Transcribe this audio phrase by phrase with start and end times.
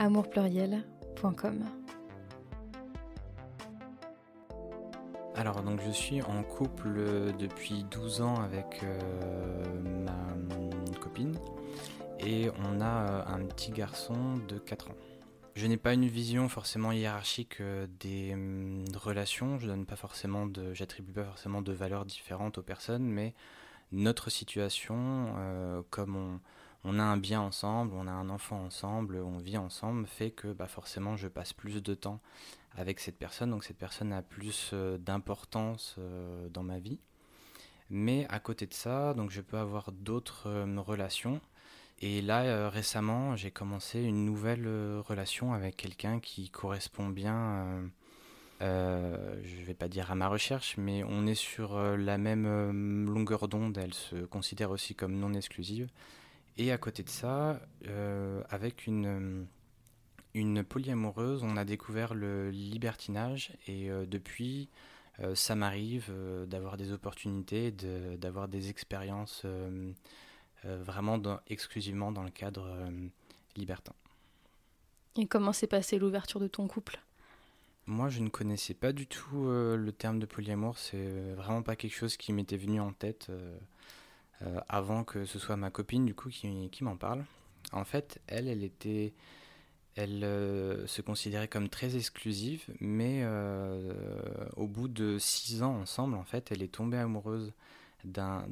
[0.00, 1.62] amourpluriel.com.
[5.36, 11.38] Alors donc je suis en couple depuis 12 ans avec euh, ma copine
[12.18, 14.96] et on a euh, un petit garçon de 4 ans.
[15.54, 20.46] Je n'ai pas une vision forcément hiérarchique euh, des hum, relations, je donne pas forcément
[20.46, 23.34] de j'attribue pas forcément de valeurs différentes aux personnes mais
[23.92, 25.34] notre situation
[25.90, 26.40] comme on
[26.84, 30.52] on a un bien ensemble, on a un enfant ensemble, on vit ensemble, fait que
[30.52, 32.20] bah, forcément je passe plus de temps
[32.76, 36.98] avec cette personne, donc cette personne a plus euh, d'importance euh, dans ma vie.
[37.90, 41.40] Mais à côté de ça, donc je peux avoir d'autres euh, relations.
[42.02, 44.66] Et là, récemment, j'ai commencé une nouvelle
[45.00, 47.90] relation avec quelqu'un qui correspond bien,
[48.62, 53.76] je vais pas dire à ma recherche, mais on est sur la même longueur d'onde.
[53.76, 55.90] Elle se considère aussi comme non exclusive.
[56.56, 59.46] Et à côté de ça, euh, avec une,
[60.34, 64.68] une polyamoureuse, on a découvert le libertinage et euh, depuis,
[65.20, 66.12] euh, ça m'arrive
[66.46, 69.46] d'avoir des opportunités, d'avoir des expériences
[70.64, 72.90] vraiment exclusivement dans le cadre
[73.56, 73.94] libertin.
[75.16, 77.00] Et comment s'est passée l'ouverture de ton couple?
[77.86, 81.94] Moi, je ne connaissais pas du tout le terme de polyamour, c'est vraiment pas quelque
[81.94, 83.30] chose qui m'était venu en tête.
[84.46, 87.24] Euh, avant que ce soit ma copine du coup qui, m'en parle.
[87.72, 89.12] En fait, elle, elle était,
[89.96, 93.92] elle euh, se considérait comme très exclusive, mais euh,
[94.56, 97.52] au bout de six ans ensemble, en fait, elle est tombée amoureuse
[98.04, 98.46] d'un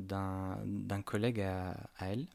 [1.04, 2.26] collègue à, elle.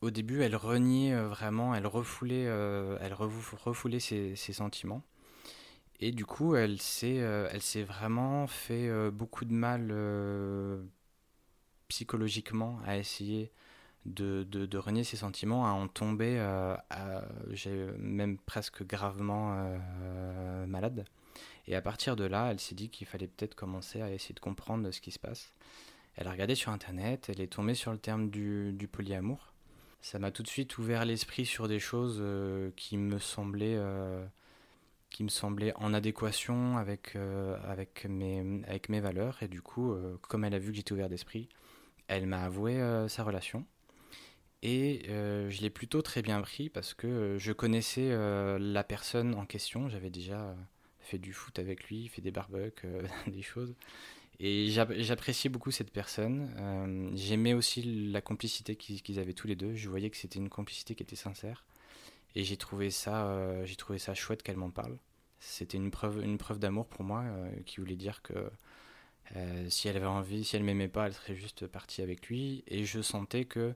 [0.00, 5.02] Au début, elle reniait vraiment, elle refoulait, elle refoulait ses, sentiments.
[6.00, 9.92] Et du coup, elle s'est vraiment fait beaucoup de mal
[11.88, 13.50] psychologiquement à essayer
[14.06, 16.76] de, de, renier ses sentiments, à en tomber, euh,
[17.50, 21.04] j'ai même presque gravement euh, malade.
[21.66, 24.40] Et à partir de là, elle s'est dit qu'il fallait peut-être commencer à essayer de
[24.40, 25.52] comprendre ce qui se passe.
[26.16, 29.52] Elle a regardé sur Internet, elle est tombée sur le terme du, polyamour.
[30.02, 33.80] Ça m'a tout de suite ouvert l'esprit sur des choses euh, qui me semblaient
[35.08, 35.30] qui me
[35.76, 37.16] en adéquation avec,
[37.68, 39.40] avec, mes, avec mes valeurs.
[39.44, 41.48] Et du coup, comme elle a vu que j'étais ouvert d'esprit,
[42.08, 43.64] elle m'a avoué euh, sa relation.
[44.62, 48.16] Et euh, je l'ai plutôt très bien pris parce que euh, je connaissais
[48.58, 49.88] la personne en question.
[49.88, 50.56] J'avais déjà
[51.00, 52.86] fait du foot avec lui, fait des barbecues,
[53.26, 53.74] des choses.
[54.40, 57.12] Et j'appréciais beaucoup cette personne.
[57.14, 59.74] J'aimais aussi la complicité qu'ils avaient tous les deux.
[59.74, 61.64] Je voyais que c'était une complicité qui était sincère.
[62.34, 64.98] Et j'ai trouvé ça, j'ai trouvé ça chouette qu'elle m'en parle.
[65.38, 67.24] C'était une preuve, une preuve d'amour pour moi,
[67.64, 68.50] qui voulait dire que
[69.36, 72.64] euh, si elle avait envie, si elle m'aimait pas, elle serait juste partie avec lui.
[72.66, 73.74] Et je sentais que,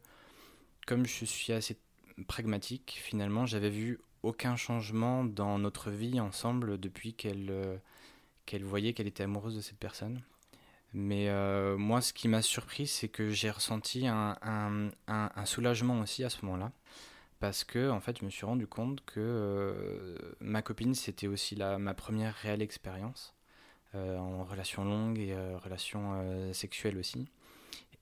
[0.87, 1.79] comme je suis assez
[2.27, 7.77] pragmatique, finalement, j'avais vu aucun changement dans notre vie ensemble depuis qu'elle euh,
[8.47, 10.23] qu'elle voyait qu'elle était amoureuse de cette personne.
[10.95, 14.37] Mais euh, moi, ce qui m'a surpris, c'est que j'ai ressenti un,
[15.07, 16.73] un, soulagement aussi à ce moment-là.
[17.41, 21.95] Parce que, en fait, je me suis rendu compte que ma copine, c'était aussi ma
[21.95, 23.38] première réelle expérience.
[23.95, 27.27] Euh, en relation longue et euh, relation euh, sexuelle aussi.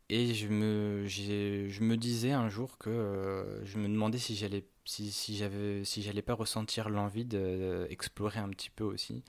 [0.09, 5.13] Et je me, je me disais un jour que je me demandais si j'allais si,
[5.13, 9.23] si j'avais si j'allais pas ressentir l'envie d'explorer un petit peu aussi.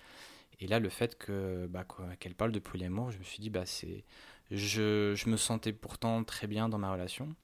[0.59, 1.85] Et là, le fait que bah,
[2.19, 4.03] qu'elle parle de polyamour, je me suis dit bah c'est
[4.51, 7.35] je, je, me sentais pourtant très bien dans ma relation,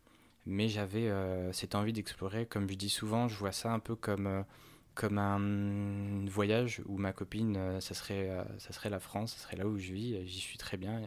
[0.45, 1.11] mais j'avais
[1.53, 2.45] cette envie d'explorer.
[2.45, 4.45] Comme je dis souvent, je vois ça un peu comme
[4.95, 9.43] comme un voyage où ma copine, euh, ça serait, euh, ça serait la France, ça
[9.43, 11.01] serait là où je vis, j'y suis très bien,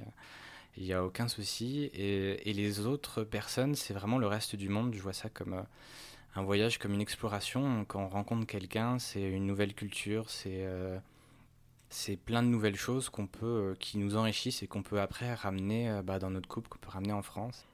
[0.76, 1.90] il n'y a, aucun souci.
[1.94, 5.62] Et, les autres personnes, c'est vraiment le reste du monde, je vois ça comme euh,
[6.34, 7.84] un voyage, comme une exploration.
[7.86, 10.66] Quand on rencontre quelqu'un, c'est une nouvelle culture, c'est
[11.88, 16.00] c'est plein de nouvelles choses qu'on peut, qui nous enrichissent et qu'on peut après ramener
[16.04, 17.64] bah, dans notre couple, qu'on peut ramener en France.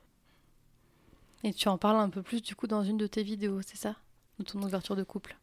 [1.44, 3.78] Et tu en parles un peu plus du coup dans une de tes vidéos, c'est
[3.78, 3.96] ça?
[4.38, 5.36] De ton ouverture de couple?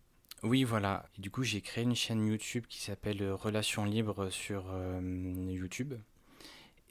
[0.43, 1.05] Oui, voilà.
[1.17, 5.01] Et du coup, j'ai créé une chaîne YouTube qui s'appelle euh, Relations libres sur euh,
[5.01, 5.95] YouTube.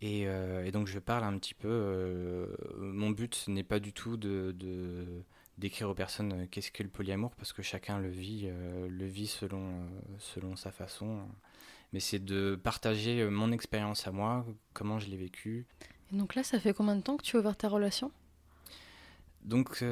[0.03, 2.47] Euh, et, donc, je parle un petit peu.
[2.79, 4.55] mon but n'est pas du tout de,
[5.56, 8.49] d'écrire aux personnes qu'est-ce que le polyamour parce que chacun le vit,
[8.89, 11.27] le vit selon, selon sa façon.
[11.93, 15.67] Mais c'est de partager mon expérience à moi, comment je l'ai vécu.
[16.12, 18.12] Et donc là, ça fait combien de temps que tu as ouvert ta relation?
[19.43, 19.83] Donc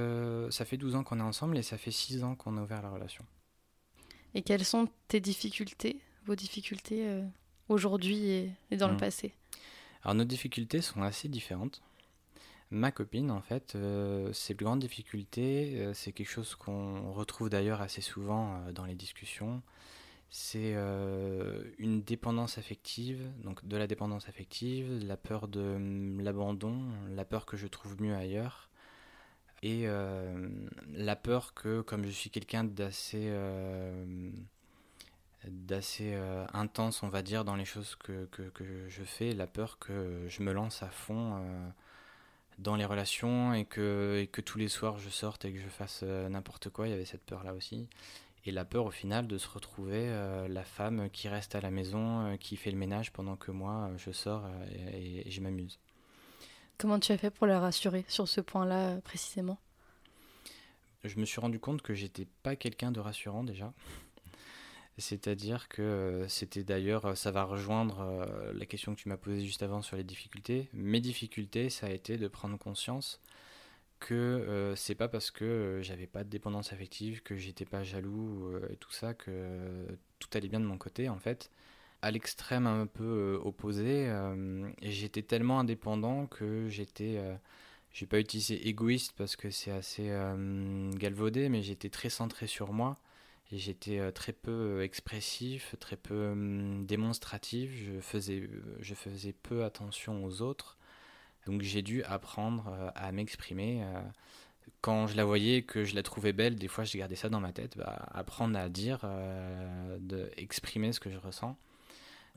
[0.51, 2.83] ça fait 12 ans qu'on est ensemble et ça fait 6 ans qu'on a ouvert
[2.83, 3.25] la relation.
[4.37, 7.23] Et quelles sont tes difficultés, vos difficultés
[7.69, 8.29] aujourd'hui
[8.71, 8.99] et, dans le mmh.
[8.99, 9.33] passé?
[10.03, 11.83] Alors nos difficultés sont assez différentes.
[12.71, 17.49] Ma copine, en fait, euh, ses plus grandes difficultés, euh, c'est quelque chose qu'on retrouve
[17.49, 19.63] d'ailleurs assez souvent euh, dans les discussions,
[20.29, 20.75] c'est
[21.79, 26.83] une dépendance affective, donc de la dépendance affective, la peur de hum, l'abandon,
[27.15, 28.69] la peur que je trouve mieux ailleurs,
[29.63, 29.87] et
[30.93, 33.33] la peur que, comme je suis quelqu'un d'assez
[35.45, 36.15] d'assez
[36.53, 38.29] intense, on va dire, dans les choses que,
[38.89, 41.41] je fais, la peur que je me lance à fond
[42.59, 46.29] dans les relations et que, tous les soirs je sorte et que je fasse euh,
[46.29, 47.89] n'importe quoi, il y avait cette peur-là aussi.
[48.45, 51.71] Et la peur au final de se retrouver euh, la femme qui reste à la
[51.71, 54.45] maison, euh, qui fait le ménage pendant que moi je sors
[54.93, 55.79] et, je m'amuse.
[56.79, 59.59] Comment tu as fait pour la rassurer sur ce point-là précisément?
[61.05, 63.73] Je me suis rendu compte que j'étais pas quelqu'un de rassurant déjà.
[64.99, 69.19] C'est-à-dire que euh, c'était d'ailleurs, euh, ça va rejoindre euh, la question que tu m'as
[69.19, 70.69] posée juste avant sur les difficultés.
[70.73, 73.21] Mes difficultés, ça a été de prendre conscience
[73.99, 78.77] que c'est pas parce que j'avais pas de dépendance affective, que j'étais pas jaloux et
[78.77, 79.87] tout ça, que
[80.19, 81.51] tout allait bien de mon côté en fait.
[82.07, 84.09] À l'extrême un peu opposé,
[84.83, 87.21] j'étais tellement indépendant que j'étais
[87.93, 90.13] je vais pas utiliser égoïste parce que c'est assez
[90.95, 92.97] galvaudé, mais j'étais très centré sur moi
[93.53, 96.35] j'étais euh, très peu euh, expressif, très peu
[96.85, 100.79] démonstratif, je faisais, euh, je faisais peu attention aux autres.
[101.47, 103.85] Donc j'ai dû apprendre à m'exprimer.
[104.81, 107.39] Quand je la voyais, que je la trouvais belle, des fois je gardais ça dans
[107.39, 107.77] ma tête.
[107.79, 109.09] Bah, apprendre à dire,
[110.01, 111.57] de exprimer ce que je ressens,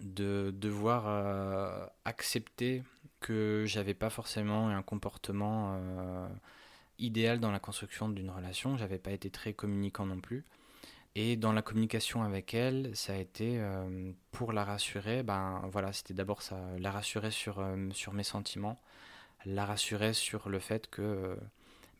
[0.01, 2.83] de devoir accepter
[3.19, 5.79] que j'avais pas forcément un comportement
[6.99, 8.77] idéal dans la construction d'une relation.
[8.77, 10.45] J'avais pas été très communicant non plus.
[11.15, 15.23] Et dans la communication avec elle, ça a été euh, pour la rassurer.
[15.23, 18.79] Ben voilà, c'était d'abord ça, la rassurer sur, euh, sur mes sentiments,
[19.45, 21.35] la rassurer sur le fait que euh,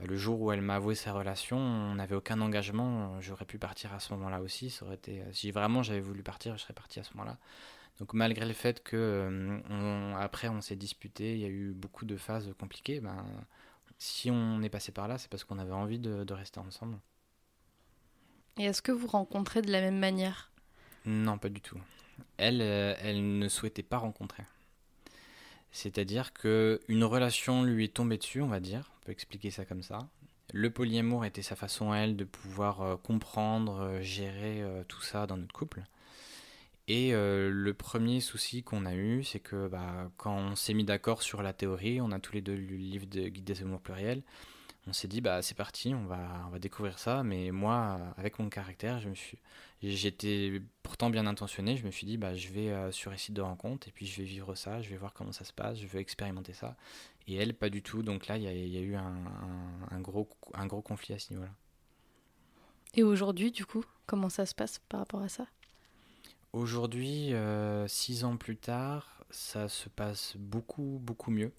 [0.06, 3.20] le jour où elle m'a avoué sa relation, on n'avait aucun engagement.
[3.20, 4.70] J'aurais pu partir à ce moment-là aussi.
[4.70, 7.38] Ça aurait été, si vraiment j'avais voulu partir, je serais parti à ce moment-là.
[8.00, 9.62] Donc malgré le fait que
[10.18, 13.00] après on s'est disputé, il y a eu beaucoup de phases compliquées.
[13.02, 13.26] Ben
[13.98, 16.98] si on est passé par là, c'est parce qu'on avait envie de rester ensemble.
[18.60, 20.52] Et est-ce que vous rencontrez de la même manière?
[21.06, 21.80] Non, pas du tout.
[22.36, 24.44] Elle, euh, elle ne souhaitait pas rencontrer.
[25.72, 29.64] C'est-à-dire que une relation lui est tombée dessus, on va dire, on peut expliquer ça
[29.64, 30.00] comme ça.
[30.52, 35.26] Le polyamour était sa façon à elle de pouvoir euh, comprendre, euh, gérer tout ça
[35.26, 35.84] dans notre couple.
[36.90, 41.22] Et le premier souci qu'on a eu, c'est que bah, quand on s'est mis d'accord
[41.22, 43.80] sur la théorie, on a tous les deux lu le livre de Guide des amours
[43.80, 44.24] pluriels,
[44.88, 47.24] on s'est dit bah c'est parti, on va découvrir ça.
[47.24, 49.38] Mais moi, avec mon caractère, je me suis,
[49.84, 51.78] j'étais pourtant bien intentionné.
[51.78, 54.06] Je me suis dit bah je vais euh, sur un site de rencontre et puis
[54.06, 56.76] je vais vivre ça, je vais voir comment ça se passe, je vais expérimenter ça.
[57.28, 58.04] Et elle pas du tout.
[58.04, 61.54] Donc là il y, a eu un, gros un gros conflit à ce niveau-là.
[62.96, 65.46] Et aujourd'hui du coup, comment ça se passe par rapport à ça?
[66.52, 71.54] Aujourd'hui, euh, six ans plus tard, ça se passe beaucoup beaucoup mieux.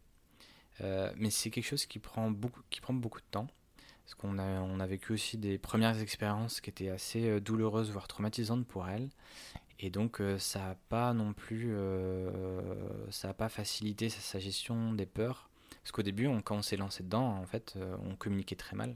[0.80, 3.46] Euh, mais c'est quelque chose qui prend beaucoup, qui prend beaucoup de temps.
[4.04, 8.66] Parce qu'on a, vécu aussi des premières expériences qui étaient assez euh, douloureuses, voire traumatisantes
[8.66, 9.10] pour elle.
[9.78, 11.74] Et donc ça n'a pas non plus,
[13.10, 15.48] ça n'a pas facilité sa, gestion des peurs.
[15.82, 18.94] Parce qu'au début, on, quand on s'est lancé dedans, en fait, on communiquait très mal.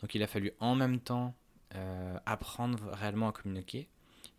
[0.00, 1.36] Donc il a fallu en même temps
[2.26, 3.88] apprendre réellement à communiquer.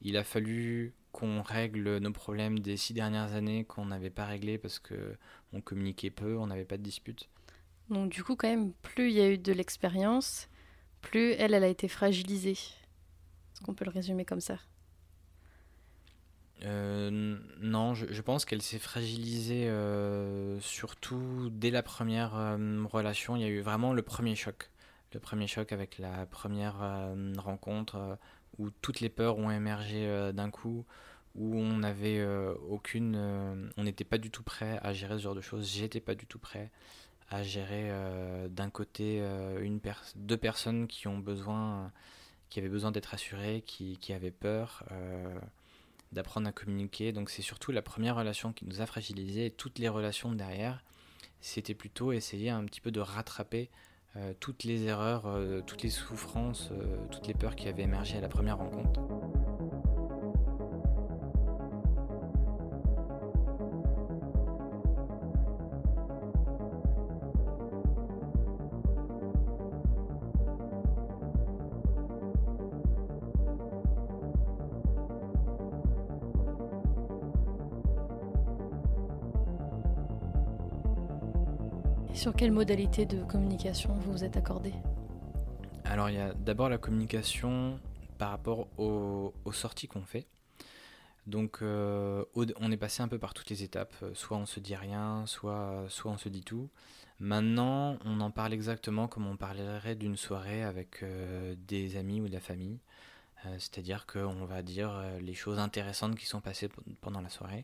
[0.01, 4.57] Il a fallu qu'on règle nos problèmes des six dernières années qu'on n'avait pas réglés
[4.57, 5.15] parce que
[5.53, 7.29] on communiquait peu, on n'avait pas de dispute.
[7.89, 10.47] Donc du coup, quand même, plus il y a eu de l'expérience,
[11.01, 12.51] plus elle, elle a été fragilisée.
[12.51, 14.59] Est-ce qu'on peut le résumer comme ça?
[16.65, 23.35] Euh, non, je, pense qu'elle s'est fragilisée euh, surtout dès la première euh, relation.
[23.35, 24.69] Il y a eu vraiment le premier choc.
[25.13, 26.75] Le premier choc avec la première
[27.37, 28.19] rencontre
[28.59, 30.85] où toutes les peurs ont émergé euh, d'un coup,
[31.35, 35.23] où on n'avait euh, aucune, euh, on n'était pas du tout prêt à gérer ce
[35.23, 35.67] genre de choses.
[35.71, 36.69] J'étais pas du tout prêt
[37.31, 37.91] à gérer
[38.49, 39.23] d'un côté
[40.15, 41.91] deux personnes qui ont besoin,
[42.49, 44.83] qui avaient besoin d'être assurées, qui, qui avaient peur
[46.11, 47.11] d'apprendre à communiquer.
[47.11, 49.51] Donc c'est surtout la première relation qui nous a fragilisés.
[49.51, 50.83] Toutes les relations derrière,
[51.39, 53.69] c'était plutôt essayer un petit peu de rattraper
[54.39, 55.27] toutes les erreurs,
[55.65, 56.71] toutes les souffrances,
[57.11, 59.01] toutes les peurs qui avaient émergé à la première rencontre.
[82.19, 84.73] Sur quelle modalité de communication vous vous êtes accordé
[85.85, 87.79] Alors il y a d'abord la communication
[88.17, 90.27] par rapport aux, sorties qu'on fait.
[91.27, 93.95] Donc euh, on est passé un peu par toutes les étapes.
[94.15, 96.67] Soit on se dit rien, soit, soit on se dit tout.
[97.21, 102.27] Maintenant, on en parle exactement comme on parlerait d'une soirée avec euh, des amis ou
[102.27, 102.79] de la famille.
[103.45, 106.67] Euh, c'est-à-dire qu'on va dire les choses intéressantes qui sont passées
[106.99, 107.63] pendant la soirée.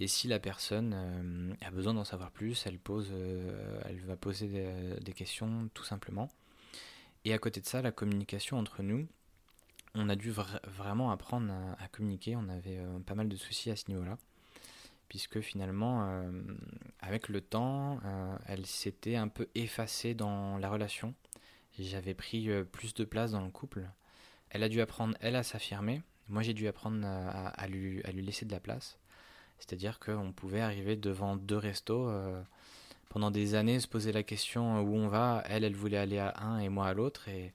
[0.00, 4.16] Et si la personne euh, a besoin d'en savoir plus, elle, pose, euh, elle va
[4.16, 4.48] poser
[5.00, 6.28] des, questions tout simplement.
[7.24, 9.06] Et à côté de ça, la communication entre nous,
[9.94, 12.34] on a dû vraiment apprendre à, communiquer.
[12.34, 14.18] On avait euh, pas mal de soucis à ce niveau-là.
[15.08, 16.24] Puisque finalement,
[16.98, 18.00] avec le temps,
[18.46, 21.14] elle s'était un peu effacée dans la relation.
[21.78, 23.88] J'avais pris plus de place dans le couple.
[24.50, 26.02] Elle a dû apprendre, elle, à s'affirmer.
[26.28, 28.98] Moi, j'ai dû apprendre à lui laisser de la place.
[29.58, 32.40] C'est-à-dire qu'on pouvait arriver devant deux restos euh,
[33.08, 35.42] pendant des années, se poser la question euh, où on va.
[35.48, 37.28] Elle, elle voulait aller à un et moi à l'autre.
[37.28, 37.52] Et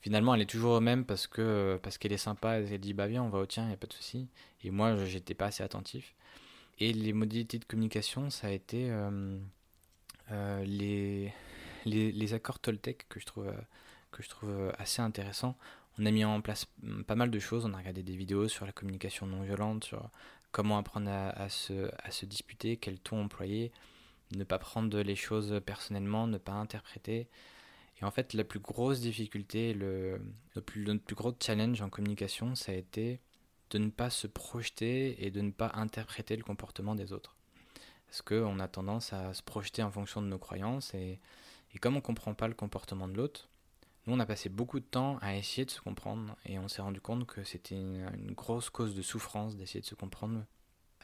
[0.00, 2.58] finalement, elle est toujours au même parce que parce qu'elle est sympa.
[2.58, 4.28] Elle dit bah viens, on va au tien, il n'y a pas de souci.
[4.64, 6.14] Et moi, j'étais pas assez attentif.
[6.78, 11.32] Et les modalités de communication, ça a été euh, les,
[11.84, 13.52] les, les, accords Toltec que je trouve
[14.10, 15.56] que je trouve assez intéressants.
[15.98, 16.66] On a mis en place
[17.06, 17.66] pas mal de choses.
[17.66, 20.08] On a regardé des vidéos sur la communication non violente, sur
[20.52, 23.72] comment apprendre à, se, à se disputer, quel ton employer,
[24.36, 27.28] ne pas prendre les choses personnellement, ne pas interpréter.
[28.00, 30.20] Et en fait, la plus grosse difficulté, le,
[30.54, 33.20] le, plus, le plus gros challenge en communication, ça a été
[33.70, 37.36] de ne pas se projeter et de ne pas interpréter le comportement des autres.
[38.06, 41.18] Parce qu'on a tendance à se projeter en fonction de nos croyances et,
[41.74, 43.48] et comme on ne comprend pas le comportement de l'autre,
[44.06, 46.82] nous, on a passé beaucoup de temps à essayer de se comprendre et on s'est
[46.82, 50.44] rendu compte que c'était une, grosse cause de souffrance d'essayer de se comprendre.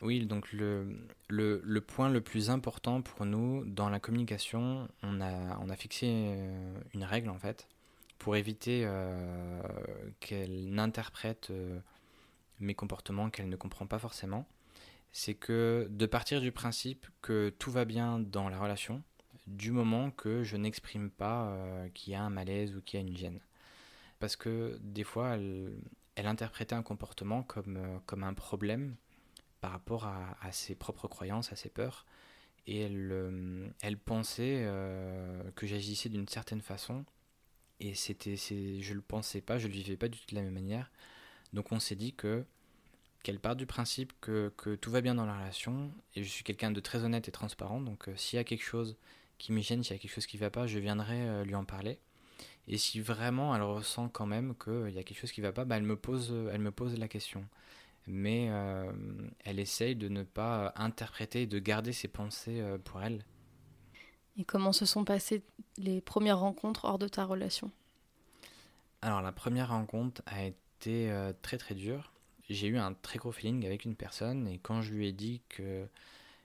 [0.02, 0.97] Oui, donc le,
[1.28, 5.76] le, le, point le plus important pour nous dans la communication, on a, on a
[5.76, 7.69] fixé euh, une règle en fait
[8.19, 9.62] pour éviter euh,
[10.21, 11.78] qu'elle n'interprète euh,
[12.61, 14.47] mes comportements qu'elle ne comprend pas forcément.
[15.12, 19.02] C'est que de partir du principe que tout va bien dans la relation,
[19.49, 23.02] du moment que je n'exprime pas euh, qu'il y a un malaise ou qu'il y
[23.02, 23.40] a une gêne.
[24.21, 25.78] Parce que des fois, elle,
[26.17, 28.97] interprétait un comportement comme, euh, comme un problème
[29.61, 32.07] par rapport à, ses propres croyances, à ses peurs,
[32.67, 33.69] et elle, euh,
[34.05, 34.64] pensait
[35.57, 37.05] que j'agissais d'une certaine façon,
[37.81, 40.55] et c'était, je le pensais pas, je le vivais pas du tout de la même
[40.55, 40.93] manière.
[41.52, 42.45] Donc on s'est dit que
[43.25, 46.45] qu'elle part du principe que, que, tout va bien dans la relation, et je suis
[46.45, 48.97] quelqu'un de très honnête et transparent, donc s'il y a quelque chose
[49.38, 51.45] qui me gêne, s'il y a quelque chose qui ne va pas, je viendrai euh,
[51.45, 51.99] lui en parler.
[52.66, 55.52] Et si vraiment elle ressent quand même qu'il y a quelque chose qui ne va
[55.52, 57.45] pas, bah, elle, me pose, euh, elle me pose la question.
[58.07, 58.90] Mais euh,
[59.45, 63.25] elle essaye de ne pas interpréter et de garder ses pensées pour elle.
[64.38, 65.42] Et comment se sont passées
[65.76, 67.71] les premières rencontres hors de ta relation?
[69.02, 72.12] Alors la première rencontre a été très très dure.
[72.49, 75.42] J'ai eu un très gros feeling avec une personne et quand je lui ai dit
[75.50, 75.87] que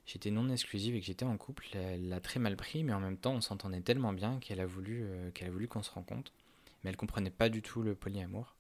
[0.06, 3.00] j'étais non exclusive et que j'étais en couple, elle l'a très mal pris, mais en
[3.00, 5.92] même temps, on s'entendait tellement bien qu'elle a voulu euh, qu'elle a voulu qu'on se
[5.92, 6.32] rencontre.
[6.84, 8.56] Mais elle comprenait pas du tout le polyamour.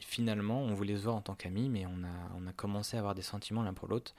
[0.00, 3.00] Finalement, on voulait se voir en tant qu'amis, mais on a, on a commencé à
[3.00, 4.14] avoir des sentiments l'un pour l'autre.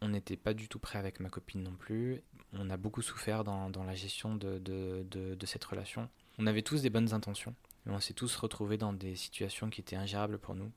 [0.00, 2.22] On n'était pas du tout prêt avec ma copine non plus.
[2.52, 6.08] On a beaucoup souffert dans, dans la gestion de, de, de, cette relation.
[6.38, 7.54] On avait tous des bonnes intentions,
[7.84, 10.70] mais on s'est tous retrouvés dans des situations qui étaient ingérables pour nous.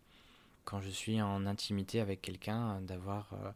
[0.65, 3.51] Quand je suis en intimité avec quelqu'un, d'avoir euh,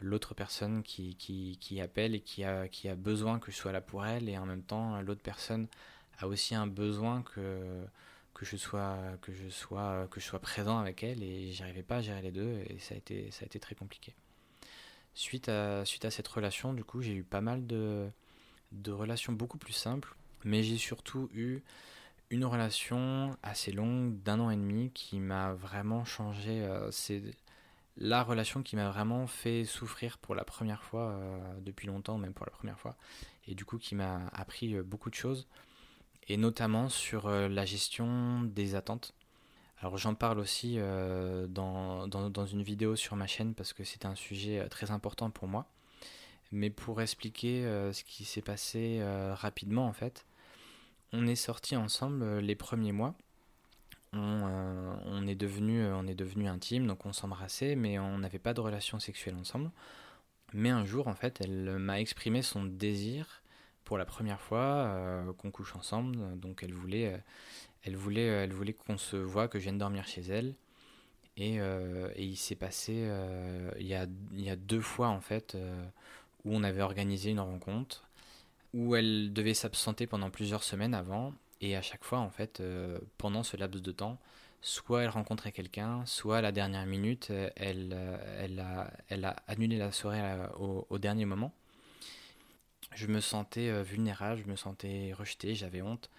[0.00, 3.80] l'autre personne qui, qui, appelle et qui a, qui a besoin que je sois là
[3.80, 5.68] pour elle et en même temps l'autre personne
[6.18, 7.84] a aussi un besoin que,
[8.34, 11.96] que, je sois, que, je sois, que je sois présent avec elle et j'arrivais pas
[11.96, 14.14] à gérer les deux et ça a été, ça a été très compliqué.
[15.14, 18.08] Suite à, suite à cette relation, du coup, j'ai eu pas mal de,
[18.72, 20.14] de relations beaucoup plus simples,
[20.44, 21.60] mais j'ai surtout eu
[22.30, 26.62] une relation assez longue d'un an et demi qui m'a vraiment changé.
[26.62, 27.22] Euh, c'est
[27.96, 32.32] la relation qui m'a vraiment fait souffrir pour la première fois euh, depuis longtemps, même
[32.32, 32.96] pour la première fois,
[33.46, 35.46] et du coup qui m'a appris euh, beaucoup de choses,
[36.28, 39.14] et notamment sur euh, la gestion des attentes.
[39.78, 40.78] Alors j'en parle aussi
[41.48, 45.48] dans, dans, une vidéo sur ma chaîne parce que c'est un sujet très important pour
[45.48, 45.70] moi.
[46.52, 50.26] Mais pour expliquer ce qui s'est passé rapidement en fait,
[51.14, 53.14] on est sortis ensemble les premiers mois.
[54.12, 58.60] On, est devenu, on est devenu intime, donc on s'embrassait, mais on n'avait pas de
[58.60, 59.70] relation sexuelle ensemble.
[60.52, 63.42] Mais un jour, en fait, elle m'a exprimé son désir
[63.84, 66.38] pour la première fois qu'on couche ensemble.
[66.40, 67.22] Donc elle voulait,
[67.84, 70.56] elle voulait, elle voulait qu'on se voit, que je vienne dormir chez elle.
[71.36, 73.08] Et, et il s'est passé,
[73.78, 75.56] il, y a, il y a deux fois en fait,
[76.44, 78.10] où on avait organisé une rencontre
[78.74, 81.34] où elle devait s'absenter pendant plusieurs semaines avant.
[81.60, 84.18] Et à chaque fois, en fait, euh, pendant ce laps de temps,
[84.62, 89.76] soit elle rencontrait quelqu'un, soit à la dernière minute, euh, elle, euh, elle, a, annulé
[89.78, 90.22] la soirée
[90.58, 91.52] au, dernier moment.
[92.94, 96.10] Je me sentais vulnérable, je me sentais rejeté, j'avais honte.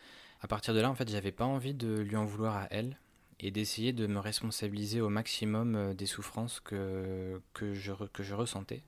[0.42, 2.98] À partir de là, en fait, j'avais pas envie de lui en vouloir à elle
[3.40, 8.84] et d'essayer de me responsabiliser au maximum des souffrances que, que, je, que je ressentais.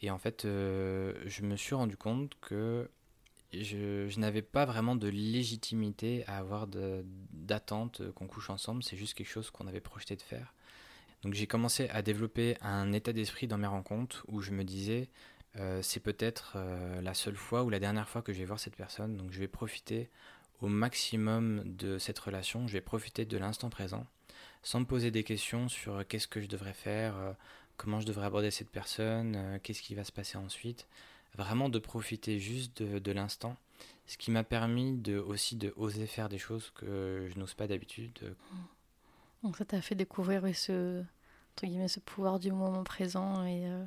[0.00, 2.88] Et en fait, je me suis rendu compte que
[3.52, 8.82] je, n'avais pas vraiment de légitimité à avoir d'attente qu'on couche ensemble.
[8.82, 10.54] C'est juste quelque chose qu'on avait projeté de faire.
[11.22, 15.08] Donc j'ai commencé à développer un état d'esprit dans mes rencontres où je me disais
[15.56, 18.58] euh, c'est peut-être euh, la seule fois ou la dernière fois que je vais voir
[18.58, 19.16] cette personne.
[19.16, 20.10] Donc je vais profiter
[20.60, 22.66] au maximum de cette relation.
[22.66, 24.06] Je vais profiter de l'instant présent
[24.64, 27.14] sans me poser des questions sur qu'est-ce que je devrais faire
[27.76, 30.86] comment je devrais aborder cette personne, euh, qu'est-ce qui va se passer ensuite.
[31.36, 33.56] Vraiment de profiter juste de, l'instant,
[34.06, 37.66] ce qui m'a permis de, aussi de oser faire des choses que je n'ose pas
[37.66, 38.36] d'habitude.
[39.42, 41.02] Donc ça t'a fait découvrir ce,
[41.62, 43.84] entre ce pouvoir du moment présent et, euh,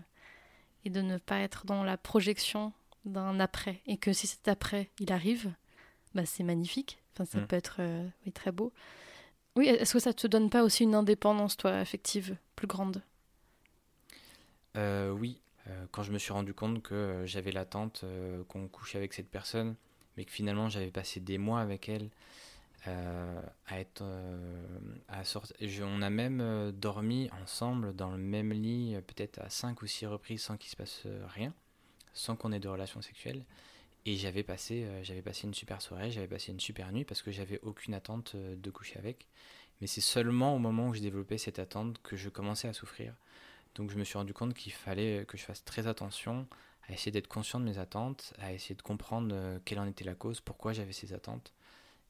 [0.86, 2.74] et de ne pas être dans la projection
[3.06, 3.82] d'un après.
[3.86, 5.54] Et que si cet après, il arrive,
[6.14, 7.00] bah c'est magnifique.
[7.14, 7.48] Enfin, ça mm.
[7.48, 8.74] peut être euh, oui, très beau.
[9.56, 13.02] Oui, est-ce que ça te donne pas aussi une indépendance, toi, affective, plus grande?
[14.76, 15.40] Euh, oui,
[15.92, 18.06] quand je me suis rendu compte que euh, j'avais l'attente
[18.48, 19.76] qu'on couchait avec cette personne,
[20.18, 22.10] mais que finalement j'avais passé des mois avec elle
[22.88, 24.04] à être
[25.08, 25.56] à sortir.
[25.88, 30.44] on a même dormi ensemble dans le même lit, peut-être à cinq ou six reprises
[30.44, 31.52] sans qu'il se passe rien,
[32.14, 33.44] sans qu'on ait de relations sexuelles.
[34.06, 34.86] Et j'avais passé,
[35.24, 38.70] passé une super soirée, j'avais passé une super nuit parce que j'avais aucune attente de
[38.70, 39.26] coucher avec.
[39.82, 43.16] Mais c'est seulement au moment où j'ai développé cette attente que je commençais à souffrir.
[43.76, 46.48] Donc je me suis rendu compte qu'il fallait que je fasse très attention
[46.88, 50.04] à essayer d'être conscient de mes attentes, à essayer de comprendre euh, quelle en était
[50.04, 51.54] la cause, pourquoi j'avais ces attentes,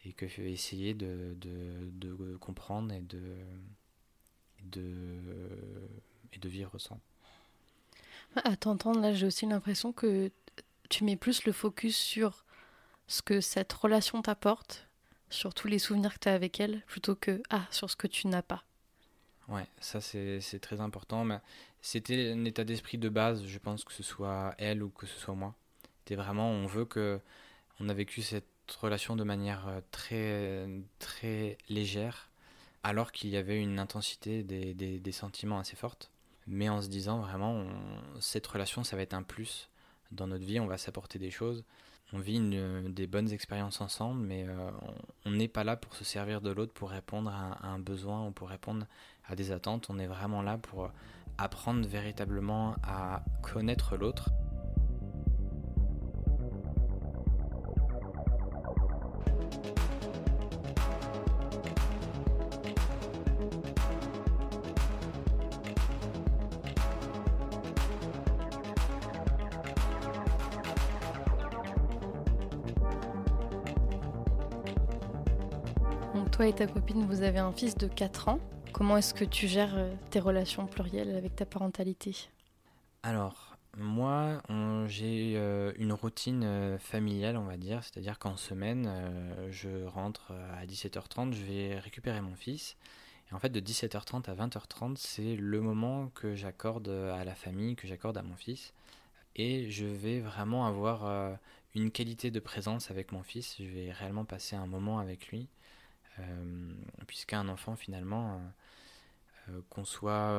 [0.03, 3.21] et que essayer de, de, comprendre et de,
[4.63, 5.19] de,
[6.37, 6.99] de vivre sans.
[8.43, 10.29] À t'entendre, là, j'ai aussi l'impression que
[10.89, 12.45] tu mets plus le focus sur
[13.07, 14.87] ce que cette relation t'apporte,
[15.29, 18.07] sur tous les souvenirs que tu as avec elle, plutôt que ah, sur ce que
[18.07, 18.65] tu n'as pas.
[19.47, 21.27] Ouais, ça c'est très important.
[21.81, 25.19] C'était un état d'esprit de base, je pense que ce soit elle ou que ce
[25.19, 25.53] soit moi.
[25.99, 27.19] C'était vraiment, on veut que
[27.79, 28.45] on a vécu cette
[28.79, 30.67] relation de manière euh, très
[30.99, 32.29] très légère,
[32.83, 36.11] alors qu'il y avait une intensité des, des, sentiments assez forte.
[36.47, 37.65] Mais en se disant vraiment,
[38.19, 39.69] cette relation, ça va être un plus
[40.11, 41.63] dans notre vie, on va s'apporter des choses
[42.13, 42.39] on vit
[42.89, 44.71] des bonnes expériences ensemble, mais euh,
[45.25, 48.31] on n'est pas là pour se servir de l'autre pour répondre à, un besoin ou
[48.31, 48.85] pour répondre
[49.29, 49.87] à des attentes.
[49.89, 50.91] On est vraiment là pour
[51.37, 54.29] apprendre véritablement à connaître l'autre.
[76.35, 78.39] toi et ta copine, vous avez un fils de 4 ans.
[78.77, 82.13] Comment est-ce que tu gères euh, tes relations plurielles avec ta parentalité?
[83.03, 84.41] Alors, moi,
[84.87, 87.81] j'ai euh, une routine euh, familiale, on va dire.
[87.85, 88.91] C'est-à-dire qu'en semaine,
[89.49, 92.75] je rentre à 17h30, je vais récupérer mon fils.
[93.31, 97.77] Et en fait, de 17h30 à 20h30, c'est le moment que j'accorde à la famille,
[97.77, 98.73] que j'accorde à mon fils.
[99.37, 101.37] Et je vais vraiment avoir
[101.75, 103.55] une qualité de présence avec mon fils.
[103.57, 105.47] Je vais réellement passer un moment avec lui.
[107.07, 108.41] Puisqu'un enfant finalement,
[109.69, 110.33] qu'on soit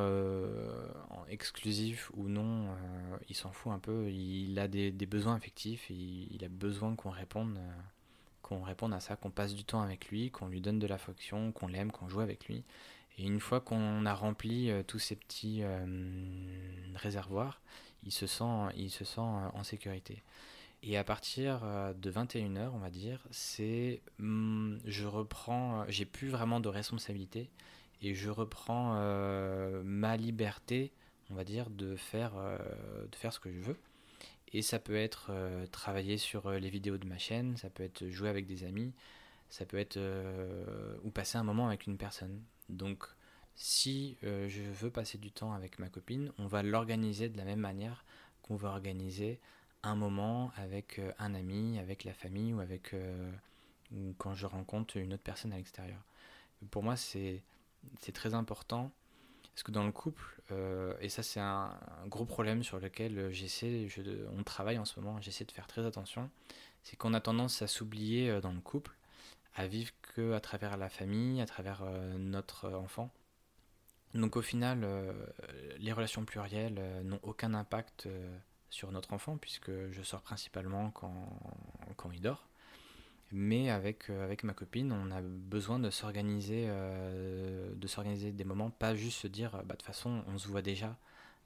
[1.29, 2.69] exclusif ou non,
[3.29, 7.11] il s'en fout un peu, il a des, besoins affectifs, et il a besoin qu'on
[7.11, 7.59] réponde
[8.43, 11.51] qu'on réponde à ça, qu'on passe du temps avec lui, qu'on lui donne de l'affection,
[11.51, 12.63] qu'on l'aime, qu'on joue avec lui.
[13.19, 15.65] Et une fois qu'on a rempli tous ces petits
[16.95, 17.61] réservoirs,
[18.05, 20.23] il se sent, il se sent en sécurité.
[20.83, 26.29] Et à partir euh, de 21h, on va dire, c'est hmm, je reprends, j'ai plus
[26.29, 27.49] vraiment de responsabilité
[28.03, 30.93] et je reprends euh, ma liberté,
[31.31, 32.59] on va dire, de faire, euh,
[33.11, 33.79] de faire ce que je veux.
[34.53, 35.33] Et ça peut être
[35.73, 38.93] travailler sur les vidéos de ma chaîne, ça peut être jouer avec des amis,
[39.51, 39.99] ça peut être
[41.03, 42.41] ou passer un moment avec une personne.
[42.69, 43.05] Donc
[43.57, 47.59] si je veux passer du temps avec ma copine, on va l'organiser de la même
[47.59, 48.05] manière
[48.41, 49.41] qu'on va organiser
[49.83, 52.95] un moment avec un ami, avec la famille ou avec
[54.19, 56.03] quand je rencontre une autre personne à l'extérieur.
[56.71, 57.43] Pour moi, c'est
[58.13, 58.93] très important
[59.57, 61.71] parce que dans le couple, euh, et ça c'est un,
[62.09, 63.89] gros problème sur lequel j'essaie,
[64.37, 66.31] on travaille en ce moment, j'essaie de faire très attention,
[66.83, 68.95] c'est qu'on a tendance à s'oublier euh, dans le couple,
[69.55, 73.11] à vivre que à travers la famille, à travers euh, notre enfant.
[74.13, 74.87] Donc au final,
[75.79, 78.09] les relations plurielles n'ont aucun impact
[78.71, 81.29] sur notre enfant puisque je sors principalement quand,
[81.97, 82.49] quand il dort.
[83.33, 88.45] Mais avec, euh, avec ma copine, on a besoin de s'organiser, euh, de s'organiser des
[88.45, 90.97] moments, pas juste se dire, bah, de toute façon, on se voit déjà.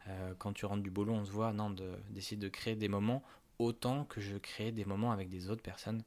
[0.09, 1.53] Euh, quand tu rentres du boulot, on se voit.
[1.53, 1.71] Non,
[2.11, 3.23] d'essayer de, créer des moments
[3.59, 6.03] autant que je crée des moments avec des autres personnes.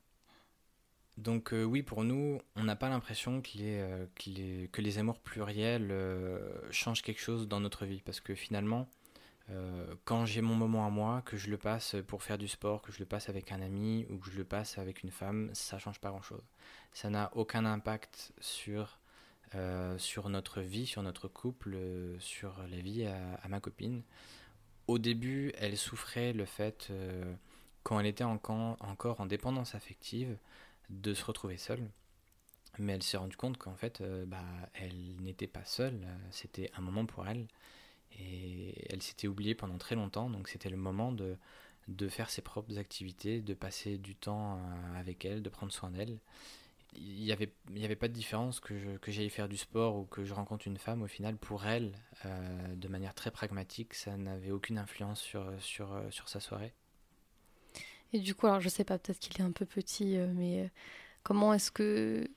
[1.17, 3.51] Donc oui, pour nous, on n'a pas l'impression que
[4.25, 5.93] les, amours pluriels
[6.71, 8.89] changent quelque chose dans notre vie, parce que finalement,
[9.49, 12.81] euh, quand j'ai mon moment à moi, que je le passe pour faire du sport,
[12.81, 15.49] que je le passe avec un ami ou que je le passe avec une femme,
[15.53, 16.43] ça change pas grand-chose.
[16.93, 18.99] Ça n'a aucun impact sur,
[19.55, 21.77] euh, sur notre vie, sur notre couple,
[22.19, 24.03] sur la vie à, ma copine.
[24.87, 27.33] Au début, elle souffrait le fait, euh,
[27.83, 30.37] quand elle était encore en dépendance affective,
[30.89, 31.89] de se retrouver seule.
[32.79, 37.05] Mais elle s'est rendue compte qu'en fait, bah, elle n'était pas seule, c'était un moment
[37.05, 37.47] pour elle.
[38.19, 41.35] Et elle s'était oubliée pendant très longtemps, donc c'était le moment de,
[41.87, 45.89] de faire ses propres activités, de passer du temps euh, avec elle, de prendre soin
[45.89, 46.19] d'elle.
[46.95, 47.51] Il n'y avait,
[47.83, 50.77] avait pas de différence que, que j'aille faire du sport ou que je rencontre une
[50.77, 51.01] femme.
[51.01, 51.93] Au final, pour elle,
[52.25, 56.73] euh, de manière très pragmatique, ça n'avait aucune influence sur, sur, sur sa soirée.
[58.13, 60.69] Et du coup, alors je sais pas, peut-être qu'il est un peu petit, euh, mais
[61.23, 62.29] comment est-ce que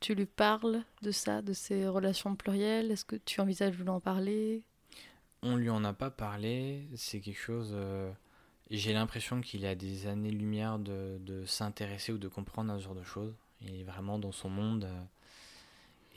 [0.00, 2.90] tu lui parles de ça, de ces relations plurielles?
[2.90, 4.64] Est-ce que tu envisages de lui en parler?
[5.42, 7.70] On lui en a pas parlé, c'est quelque chose.
[7.72, 8.10] Euh,
[8.70, 12.94] j'ai l'impression qu'il a des années-lumière de, de s'intéresser ou de comprendre à ce genre
[12.94, 13.34] de choses.
[13.60, 14.84] Il est vraiment dans son monde.
[14.84, 15.02] Euh,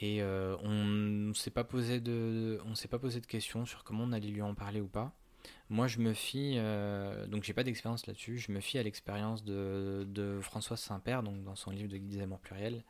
[0.00, 2.58] et euh, on ne s'est pas posé de,
[3.26, 5.12] questions sur comment on allait lui en parler ou pas.
[5.70, 6.56] Moi, je me fie,
[7.28, 8.38] donc j'ai pas d'expérience là-dessus.
[8.38, 12.10] Je me fie à l'expérience de, de Françoise Saint-Père, donc dans son livre de Guide
[12.10, 12.84] des amours pluriels,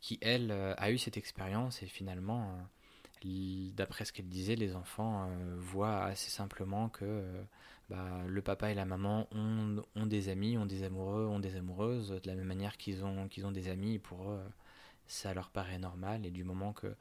[0.00, 2.56] qui elle a eu cette expérience et finalement
[3.74, 7.42] d'après ce qu'elle disait, les enfants euh, voient assez simplement que euh,
[7.90, 11.56] bah, le papa et la maman ont, ont, des amis, ont des amoureux, ont des
[11.56, 14.40] amoureuses, de la même manière qu'ils ont, qu'ils ont des amis, pour eux,
[15.06, 16.94] ça leur paraît normal, et du moment que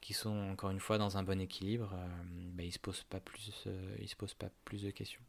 [0.00, 2.06] qu'ils sont encore une fois dans un bon équilibre, euh,
[2.52, 3.66] bah, ils se posent pas plus,
[4.00, 5.22] ils se posent pas plus de questions.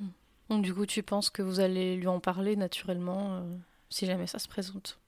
[0.00, 0.08] Hmm.
[0.48, 3.46] Donc du coup, tu penses que vous allez lui en parler naturellement
[3.88, 4.98] si jamais ça se présente?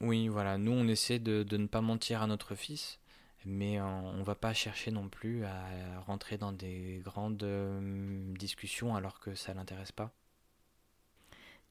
[0.00, 0.58] Oui, voilà.
[0.58, 2.98] Nous, on essaie de, de ne pas mentir à notre fils
[3.44, 8.94] mais on ne va pas chercher non plus à rentrer dans des grandes euh, discussions
[8.94, 10.12] alors que ça l'intéresse pas.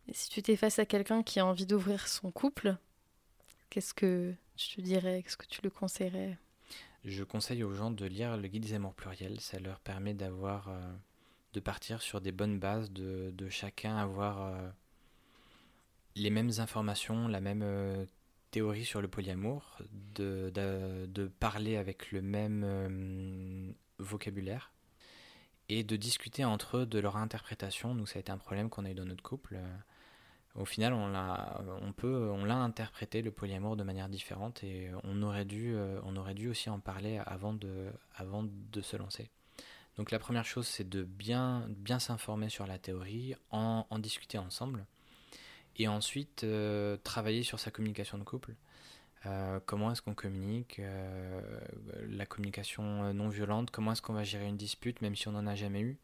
[0.08, 2.76] Et si tu étais face à quelqu'un qui a envie d'ouvrir son couple,
[3.70, 6.38] qu'est-ce que tu te dirais Qu'est-ce que tu lui conseillerais?
[7.06, 9.40] Je conseille aux gens de lire le guide des amours pluriels.
[9.40, 10.94] Ça leur permet d'avoir, euh,
[11.54, 14.70] de partir sur des bonnes bases, de, de chacun avoir euh,
[16.16, 17.62] les mêmes informations, la même
[18.52, 19.78] théorie sur le polyamour,
[20.16, 24.72] de, de, parler avec le même euh, vocabulaire
[25.70, 27.94] et de discuter entre eux de leur interprétation.
[27.94, 29.60] Nous, ça a été un problème qu'on a eu dans notre couple.
[30.56, 34.90] Au final, on l'a, on peut, on l'a interprété le polyamour de manière différente et
[35.04, 38.98] on aurait dû, euh, on aurait dû aussi en parler avant de, avant de se
[38.98, 39.30] lancer.
[39.96, 44.38] Donc la première chose, c'est de bien, bien s'informer sur la théorie, en, en discuter
[44.38, 44.86] ensemble
[45.80, 48.54] et ensuite euh, travailler sur sa communication de couple.
[49.26, 51.42] Euh, comment est-ce qu'on communique, euh,
[52.10, 55.48] la communication non violente, comment est-ce qu'on va gérer une dispute même si on n'en
[55.48, 55.98] a jamais eu,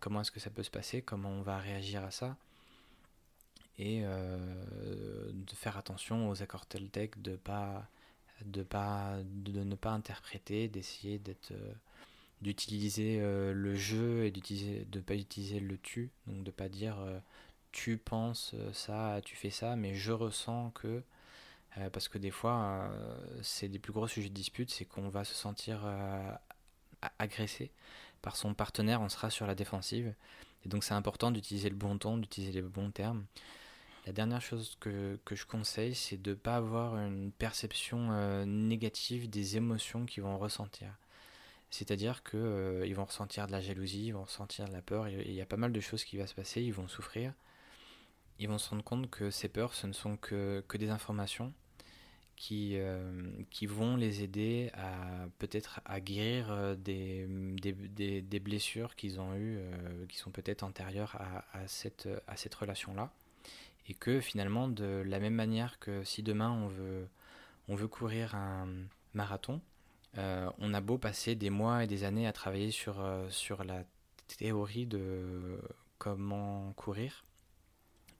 [0.00, 2.36] comment est-ce que ça peut se passer, comment on va réagir à ça,
[3.78, 7.86] et de faire attention aux accords Toltec, de pas,
[8.44, 11.52] de pas, de ne pas interpréter, d'essayer d'être,
[12.40, 16.96] d'utiliser le jeu et d'utiliser, de pas utiliser le tu, donc de pas dire
[17.76, 21.02] tu penses euh, ça, tu fais ça, mais je ressens que.
[21.76, 25.10] Euh, parce que des fois, euh, c'est des plus gros sujets de dispute, c'est qu'on
[25.10, 25.86] va se sentir
[27.18, 27.70] agressé
[28.22, 30.14] par son partenaire, on sera sur la défensive.
[30.64, 33.26] Et donc c'est important d'utiliser le bon ton, d'utiliser les bons termes.
[34.06, 39.28] La dernière chose que, que je conseille, c'est de ne pas avoir une perception négative
[39.28, 40.88] des émotions qu'ils vont ressentir.
[41.70, 45.42] C'est-à-dire qu'ils vont ressentir de la jalousie, ils vont ressentir de la peur, il y
[45.42, 47.34] a pas mal de choses qui vont se passer, ils vont souffrir.
[48.38, 51.52] Ils vont se rendre compte que ces peurs, ce ne sont que, que des informations
[52.36, 53.00] qui, euh,
[53.50, 59.34] qui vont les aider à peut-être à guérir euh, des, des, des, blessures qu'ils ont
[59.34, 63.10] eues, euh, qui sont peut-être antérieures à, à, cette, à cette relation-là.
[63.88, 67.08] Et que finalement, de la même manière que si demain on veut,
[67.68, 68.68] on veut courir un
[69.14, 69.60] marathon,
[70.16, 73.84] on a beau passer des mois et des années à travailler sur, sur la
[74.38, 75.60] théorie de
[75.98, 77.25] comment courir,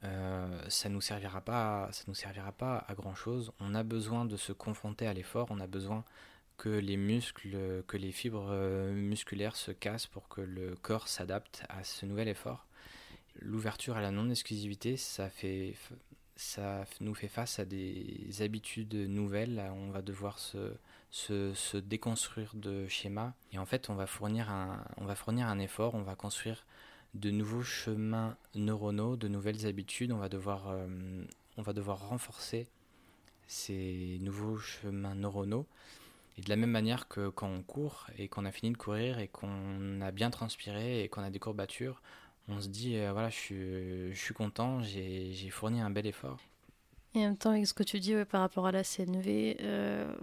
[0.04, 3.52] euh, ça nous servira pas, ça nous servira pas à grand chose.
[3.60, 6.04] On a besoin de se confronter à l'effort, on a besoin
[6.58, 11.64] que les muscles, que les fibres euh, musculaires se cassent pour que le corps s'adapte
[11.68, 12.66] à ce nouvel effort.
[13.40, 15.74] L'ouverture à la non-exclusivité, ça fait,
[16.36, 19.62] ça nous fait face à des habitudes nouvelles.
[19.74, 20.72] On va devoir se,
[21.10, 25.58] se, déconstruire de schémas et en fait, on va fournir un, on va fournir un
[25.58, 26.66] effort, on va construire
[27.14, 30.12] de nouveaux chemins neuronaux, de nouvelles habitudes.
[30.12, 30.86] On va devoir, euh,
[31.56, 32.68] on va devoir renforcer
[33.46, 35.66] ces nouveaux chemins neuronaux.
[36.38, 39.18] Et de la même manière que quand on court et qu'on a fini de courir
[39.18, 42.02] et qu'on a bien transpiré et qu'on a des courbatures,
[42.48, 46.38] on se dit euh, voilà, je suis, je suis content, j'ai fourni un bel effort.
[47.14, 50.14] Et en même temps, avec ce que tu dis par rapport à la CNV, euh,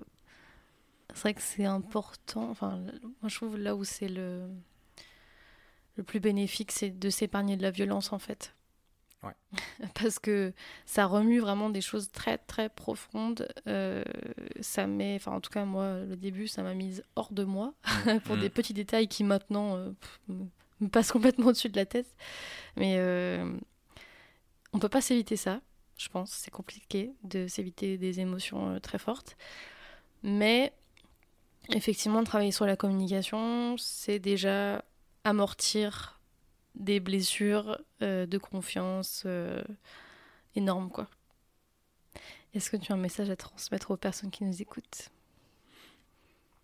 [1.09, 2.49] c'est vrai que c'est important.
[2.51, 2.77] Enfin,
[3.21, 4.47] moi, je trouve là où c'est le,
[5.95, 8.55] le plus bénéfique, c'est de s'épargner de la violence en fait.
[9.23, 9.33] Ouais.
[9.95, 10.53] Parce que
[10.85, 13.47] ça remue vraiment des choses très très profondes.
[13.67, 14.03] Euh,
[14.59, 17.73] ça met, enfin en tout cas moi, le début, ça m'a mise hors de moi
[17.85, 18.19] mmh.
[18.25, 18.51] pour des mmh.
[18.51, 19.91] petits détails qui maintenant euh,
[20.79, 22.07] me passent complètement au-dessus de la tête.
[22.75, 23.51] Mais euh,
[24.73, 25.61] on peut pas s'éviter ça,
[25.97, 26.31] je pense.
[26.31, 29.37] C'est compliqué de s'éviter des émotions très fortes.
[30.23, 30.73] Mais
[31.69, 34.83] effectivement, travailler sur la communication, c'est déjà
[35.23, 36.19] amortir
[36.75, 39.63] des blessures euh, de confiance euh,
[40.55, 41.07] énormes, quoi.
[42.53, 45.09] Est-ce que tu as un message à transmettre aux personnes qui nous écoutent?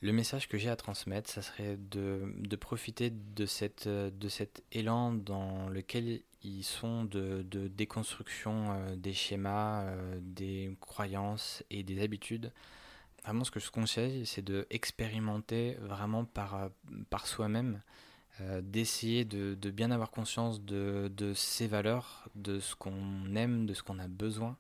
[0.02, 4.64] Le message que j'ai à transmettre, ça serait de, de, profiter de, cette, de cet
[4.72, 9.92] élan dans lequel ils sont de, de déconstruction euh, des schémas,
[10.22, 12.54] des croyances et des habitudes.
[13.24, 16.70] Vraiment, ce que je conseille, c'est de expérimenter vraiment par,
[17.10, 17.82] par soi-même
[18.42, 23.74] euh, d'essayer de, bien avoir conscience de, de, ses valeurs, de ce qu'on aime, de
[23.74, 24.58] ce qu'on a besoin,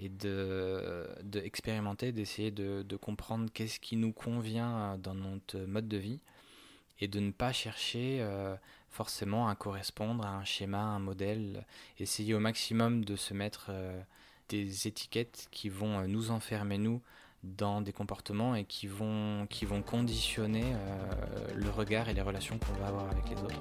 [0.00, 6.20] et de, de d'essayer de, comprendre qu'est-ce qui nous convient dans notre mode de vie,
[7.00, 8.56] et de ne pas chercher euh,
[8.90, 11.64] forcément à correspondre à un schéma, un modèle,
[11.98, 14.00] essayer au maximum de se mettre euh,
[14.48, 17.00] des étiquettes qui vont nous enfermer, nous,
[17.42, 22.58] dans des comportements et qui vont, qui vont conditionner euh, le regard et les relations
[22.58, 23.60] qu'on va avoir avec les autres.